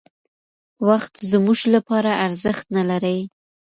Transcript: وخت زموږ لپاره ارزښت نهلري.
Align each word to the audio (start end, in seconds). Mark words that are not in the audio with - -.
وخت 0.87 1.13
زموږ 1.31 1.59
لپاره 1.75 2.11
ارزښت 2.25 2.65
نهلري. 2.75 3.19